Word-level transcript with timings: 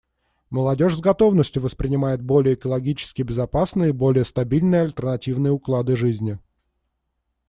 Молодежь 0.49 0.95
с 0.95 0.99
готовностью 0.99 1.61
воспринимает 1.61 2.23
более 2.23 2.55
экологически 2.55 3.21
безопасные 3.21 3.89
и 3.89 3.93
более 3.93 4.25
стабильные 4.25 4.81
альтернативные 4.81 5.51
уклады 5.53 5.95
жизни. 5.95 6.39